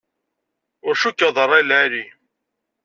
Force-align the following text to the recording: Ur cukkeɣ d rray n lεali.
Ur 0.87 0.95
cukkeɣ 1.01 1.31
d 1.35 1.37
rray 1.45 1.63
n 1.65 1.67
lεali. 1.69 2.05